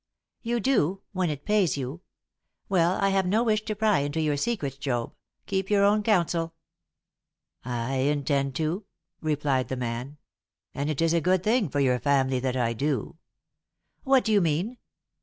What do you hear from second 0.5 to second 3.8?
do when it pays you. Well, I have no wish to